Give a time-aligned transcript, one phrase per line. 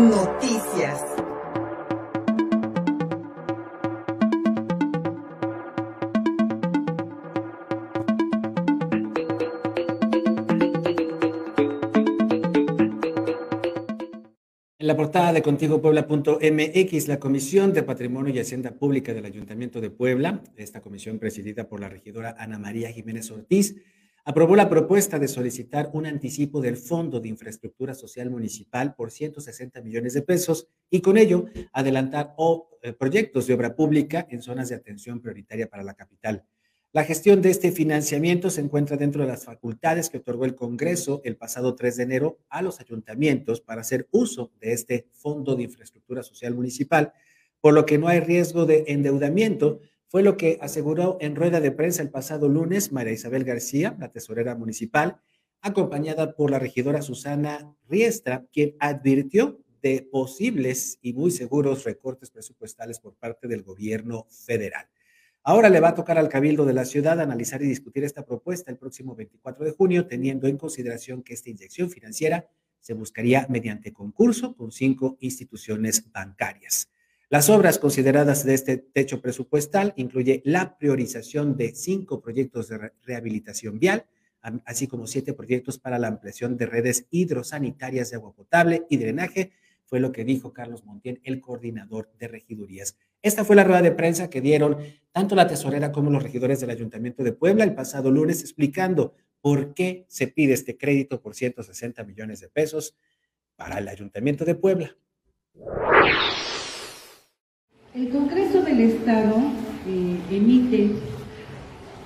[0.00, 1.04] Noticias.
[14.78, 19.90] En la portada de contigopuebla.mx, la Comisión de Patrimonio y Hacienda Pública del Ayuntamiento de
[19.90, 23.76] Puebla, esta comisión presidida por la regidora Ana María Jiménez Ortiz,
[24.24, 29.80] aprobó la propuesta de solicitar un anticipo del Fondo de Infraestructura Social Municipal por 160
[29.82, 32.34] millones de pesos y con ello adelantar
[32.82, 36.44] eh, proyectos de obra pública en zonas de atención prioritaria para la capital.
[36.92, 41.20] La gestión de este financiamiento se encuentra dentro de las facultades que otorgó el Congreso
[41.24, 45.62] el pasado 3 de enero a los ayuntamientos para hacer uso de este Fondo de
[45.62, 47.12] Infraestructura Social Municipal,
[47.60, 51.70] por lo que no hay riesgo de endeudamiento, fue lo que aseguró en rueda de
[51.70, 55.20] prensa el pasado lunes María Isabel García, la tesorera municipal,
[55.60, 62.98] acompañada por la regidora Susana Riestra, quien advirtió de posibles y muy seguros recortes presupuestales
[62.98, 64.88] por parte del gobierno federal.
[65.44, 68.72] Ahora le va a tocar al Cabildo de la ciudad analizar y discutir esta propuesta
[68.72, 72.50] el próximo 24 de junio, teniendo en consideración que esta inyección financiera
[72.80, 76.90] se buscaría mediante concurso con cinco instituciones bancarias.
[77.30, 83.78] Las obras consideradas de este techo presupuestal incluye la priorización de cinco proyectos de rehabilitación
[83.78, 84.04] vial,
[84.64, 89.52] así como siete proyectos para la ampliación de redes hidrosanitarias de agua potable y drenaje,
[89.84, 92.96] fue lo que dijo Carlos Montiel, el coordinador de regidurías.
[93.22, 94.78] Esta fue la rueda de prensa que dieron
[95.12, 99.72] tanto la tesorera como los regidores del Ayuntamiento de Puebla el pasado lunes explicando por
[99.74, 102.96] qué se pide este crédito por 160 millones de pesos
[103.54, 104.96] para el Ayuntamiento de Puebla.
[107.92, 109.34] El Congreso del Estado
[109.84, 110.92] eh, emite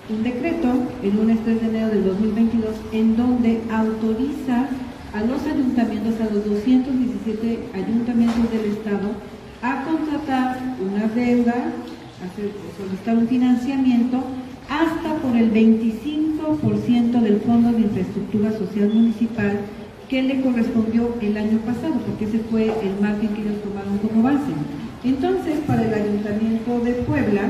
[0.08, 0.68] un decreto
[1.02, 4.66] el lunes 3 de enero del 2022 en donde autoriza
[5.12, 9.10] a los ayuntamientos, a los 217 ayuntamientos del Estado,
[9.60, 14.25] a contratar una deuda, a solicitar un financiamiento
[14.70, 19.60] hasta por el 25% del Fondo de Infraestructura Social Municipal
[20.09, 24.22] que le correspondió el año pasado, porque ese fue el margen que ellos tomaron como
[24.22, 24.53] base.
[25.04, 27.42] Entonces, para el Ayuntamiento de Puebla,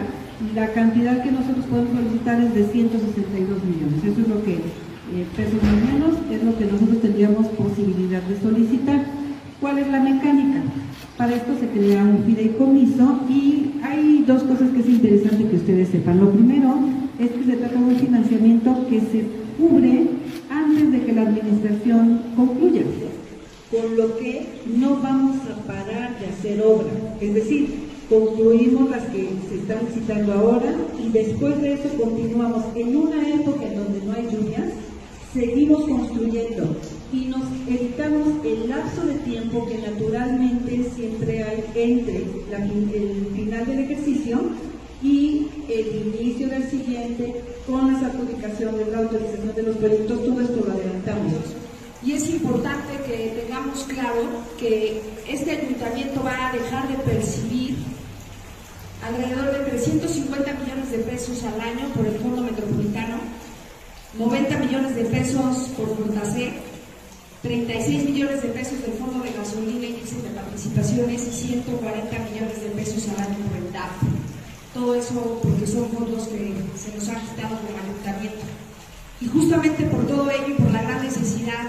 [0.54, 4.04] la cantidad que nosotros podemos solicitar es de 162 millones.
[4.04, 9.04] Eso es lo que, eh, pesos menos, es lo que nosotros tendríamos posibilidad de solicitar.
[9.60, 10.62] ¿Cuál es la mecánica?
[11.16, 15.88] Para esto se crea un fideicomiso y hay dos cosas que es interesante que ustedes
[15.90, 16.18] sepan.
[16.18, 16.80] Lo primero
[17.20, 19.24] es que se trata de un financiamiento que se
[19.56, 20.08] cubre
[20.50, 22.82] antes de que la administración concluya,
[23.70, 24.44] con lo que
[24.76, 26.90] no vamos a parar de hacer obra.
[27.20, 27.68] Es decir,
[28.08, 33.64] concluimos las que se están citando ahora y después de eso continuamos en una época
[33.64, 34.72] en donde no hay lluvias,
[35.32, 36.76] seguimos construyendo
[37.12, 43.78] y nos evitamos el lapso de tiempo que naturalmente siempre hay entre el final del
[43.80, 44.38] ejercicio
[45.02, 50.64] y el inicio del siguiente con las adjudicaciones, la autorización de los proyectos, todo esto
[50.66, 51.63] lo adelantamos.
[52.04, 54.28] Y es importante que tengamos claro
[54.58, 57.78] que este ayuntamiento va a dejar de percibir
[59.02, 63.16] alrededor de 350 millones de pesos al año por el Fondo Metropolitano,
[64.18, 66.52] 90 millones de pesos por Fortasec,
[67.42, 72.68] 36 millones de pesos del Fondo de Gasolina y de Participaciones y 140 millones de
[72.70, 73.90] pesos al año por el DAP.
[74.74, 78.44] Todo eso porque son fondos que se nos han quitado como ayuntamiento.
[79.22, 81.64] Y justamente por todo ello y por la gran necesidad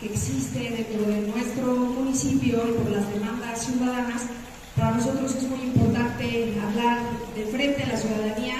[0.00, 4.22] que existe dentro de nuestro municipio por las demandas ciudadanas,
[4.76, 7.00] para nosotros es muy importante hablar
[7.34, 8.56] de frente a la ciudadanía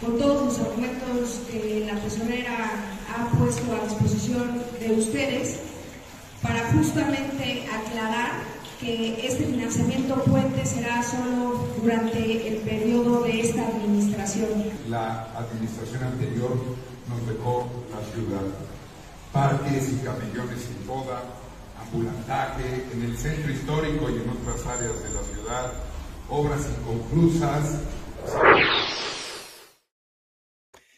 [0.00, 2.70] con todos los argumentos que la tesorera
[3.14, 5.58] ha puesto a disposición de ustedes
[6.40, 8.30] para justamente aclarar
[8.80, 14.48] que este financiamiento puente será solo durante el periodo de esta administración.
[14.88, 16.52] La administración anterior
[17.08, 18.46] nos dejó la ciudad,
[19.32, 21.22] parques y camellones sin boda,
[21.80, 25.72] ambulantaje en el centro histórico y en otras áreas de la ciudad,
[26.28, 27.82] obras inconclusas.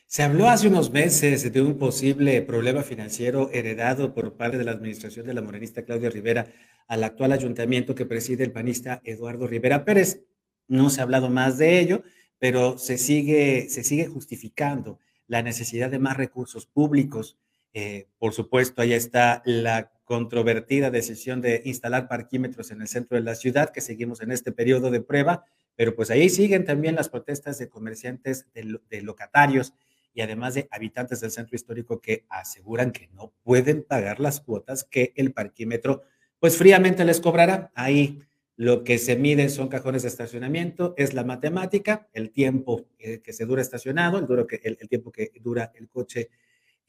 [0.07, 4.73] Se habló hace unos meses de un posible problema financiero heredado por parte de la
[4.73, 6.49] administración de la morenista Claudia Rivera
[6.89, 10.25] al actual ayuntamiento que preside el panista Eduardo Rivera Pérez.
[10.67, 12.03] No se ha hablado más de ello,
[12.41, 17.39] pero se sigue, se sigue justificando la necesidad de más recursos públicos.
[17.73, 23.23] Eh, por supuesto, ahí está la controvertida decisión de instalar parquímetros en el centro de
[23.23, 25.45] la ciudad, que seguimos en este periodo de prueba,
[25.77, 29.73] pero pues ahí siguen también las protestas de comerciantes, de locatarios
[30.13, 34.83] y además de habitantes del centro histórico que aseguran que no pueden pagar las cuotas
[34.83, 36.03] que el parquímetro
[36.41, 37.71] pues fríamente les cobrará.
[37.75, 38.21] Ahí
[38.57, 43.47] lo que se mide son cajones de estacionamiento, es la matemática, el tiempo que se
[43.47, 46.31] dura estacionado, el, el, tiempo que dura el coche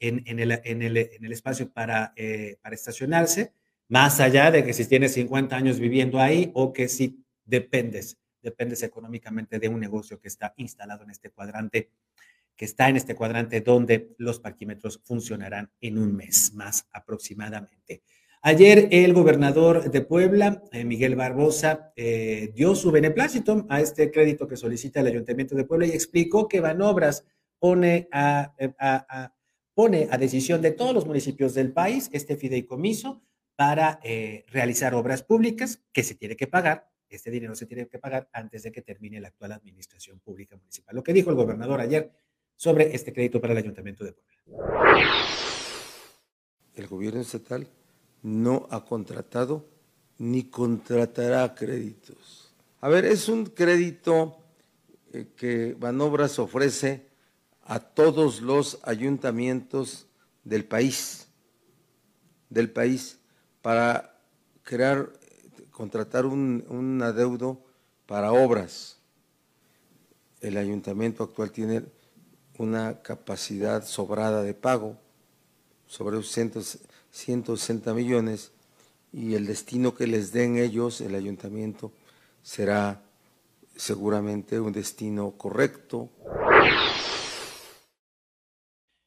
[0.02, 3.54] en, en, el, en el, el, espacio para, eh, para estacionarse,
[3.88, 8.82] más allá de que si tienes 50 años viviendo ahí o que si dependes, dependes
[8.82, 11.90] económicamente de un negocio que está instalado en este cuadrante,
[12.56, 18.02] que está en este cuadrante donde los parquímetros funcionarán en un mes más aproximadamente.
[18.44, 24.48] Ayer el gobernador de Puebla, eh, Miguel Barbosa, eh, dio su beneplácito a este crédito
[24.48, 27.24] que solicita el Ayuntamiento de Puebla y explicó que Banobras
[27.60, 28.72] pone a, eh,
[29.74, 33.22] pone a decisión de todos los municipios del país este fideicomiso
[33.56, 34.00] para
[34.48, 36.90] realizar obras públicas que se tiene que pagar.
[37.08, 40.96] Este dinero se tiene que pagar antes de que termine la actual administración pública municipal.
[40.96, 42.10] Lo que dijo el gobernador ayer
[42.56, 44.32] sobre este crédito para el Ayuntamiento de Puebla.
[46.74, 47.66] El gobierno estatal
[48.22, 49.68] no ha contratado
[50.18, 52.54] ni contratará créditos.
[52.80, 54.38] A ver, es un crédito
[55.12, 57.08] eh, que Banobras ofrece
[57.64, 60.06] a todos los ayuntamientos
[60.44, 61.28] del país,
[62.50, 63.18] del país,
[63.62, 64.18] para
[64.62, 65.12] crear,
[65.70, 67.64] contratar un, adeudo
[68.06, 68.98] para obras.
[70.40, 71.84] El ayuntamiento actual tiene
[72.58, 74.96] una capacidad sobrada de pago
[75.86, 78.50] sobre los 160 millones
[79.12, 81.92] y el destino que les den ellos, el ayuntamiento,
[82.42, 83.02] será
[83.76, 86.08] seguramente un destino correcto.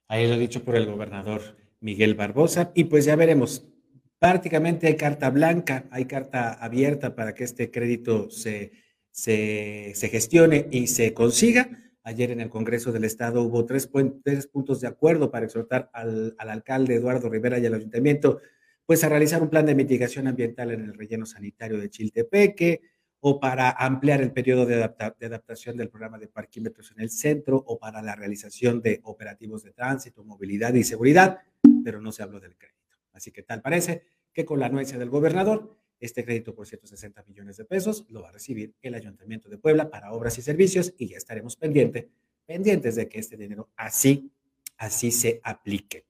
[0.07, 1.41] Ahí lo dicho por el gobernador
[1.79, 2.71] Miguel Barbosa.
[2.73, 3.67] Y pues ya veremos.
[4.19, 8.71] Prácticamente hay carta blanca, hay carta abierta para que este crédito se,
[9.11, 11.85] se, se gestione y se consiga.
[12.07, 16.93] Ayer en el Congreso del Estado hubo tres, puntos de acuerdo para exhortar al, alcalde
[16.93, 18.41] Eduardo Rivera y al ayuntamiento
[18.85, 22.81] pues a realizar un plan de mitigación ambiental en el relleno sanitario de Chiltepeque
[23.27, 27.79] o para ampliar el periodo de, adaptación del programa de parquímetros en el centro o
[27.79, 31.39] para la realización de operativos de tránsito, movilidad y seguridad,
[31.83, 32.95] pero no se habló del crédito.
[33.13, 37.57] Así que tal parece que con la anuencia del gobernador este crédito por 160 millones
[37.57, 41.07] de pesos lo va a recibir el Ayuntamiento de Puebla para obras y servicios y
[41.07, 42.05] ya estaremos pendientes,
[42.45, 44.31] pendientes de que este dinero así,
[44.77, 46.05] así se aplique.